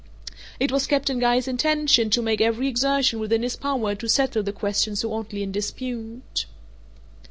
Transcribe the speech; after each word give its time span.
It 0.59 0.71
was 0.71 0.87
Captain 0.87 1.19
Guy's 1.19 1.47
intention 1.47 2.09
to 2.09 2.23
make 2.23 2.41
every 2.41 2.67
exertion 2.67 3.19
within 3.19 3.43
his 3.43 3.55
power 3.55 3.93
to 3.93 4.09
settle 4.09 4.41
the 4.41 4.51
question 4.51 4.95
so 4.95 5.13
oddly 5.13 5.43
in 5.43 5.51
dispute. 5.51 6.47